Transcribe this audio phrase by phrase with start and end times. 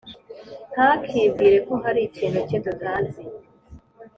[0.71, 3.21] ntakibwire ko hari ikintu cye tutazi